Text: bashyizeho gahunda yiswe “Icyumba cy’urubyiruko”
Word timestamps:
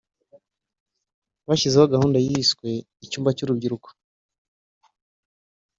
bashyizeho 1.47 1.85
gahunda 1.93 2.17
yiswe 2.25 2.67
“Icyumba 3.05 3.29
cy’urubyiruko” 3.37 3.87